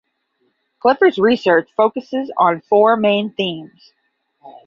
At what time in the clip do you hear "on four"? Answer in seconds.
2.35-2.97